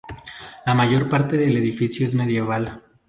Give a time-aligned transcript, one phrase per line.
[0.65, 2.81] La mayor parte del edificio es medieval.